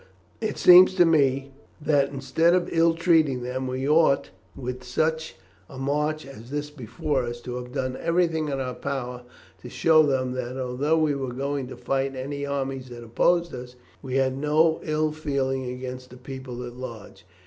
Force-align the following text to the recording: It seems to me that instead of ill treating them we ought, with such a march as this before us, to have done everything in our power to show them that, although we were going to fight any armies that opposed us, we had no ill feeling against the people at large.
It 0.41 0.57
seems 0.57 0.95
to 0.95 1.05
me 1.05 1.51
that 1.79 2.09
instead 2.09 2.55
of 2.55 2.67
ill 2.71 2.95
treating 2.95 3.43
them 3.43 3.67
we 3.67 3.87
ought, 3.87 4.31
with 4.55 4.83
such 4.83 5.35
a 5.69 5.77
march 5.77 6.25
as 6.25 6.49
this 6.49 6.71
before 6.71 7.21
us, 7.23 7.39
to 7.41 7.53
have 7.57 7.71
done 7.71 7.95
everything 7.95 8.47
in 8.49 8.59
our 8.59 8.73
power 8.73 9.21
to 9.61 9.69
show 9.69 10.01
them 10.01 10.31
that, 10.31 10.57
although 10.57 10.97
we 10.97 11.13
were 11.13 11.31
going 11.33 11.67
to 11.67 11.77
fight 11.77 12.15
any 12.15 12.47
armies 12.47 12.89
that 12.89 13.03
opposed 13.03 13.53
us, 13.53 13.75
we 14.01 14.15
had 14.15 14.35
no 14.35 14.79
ill 14.81 15.11
feeling 15.11 15.65
against 15.69 16.09
the 16.09 16.17
people 16.17 16.65
at 16.65 16.73
large. 16.75 17.23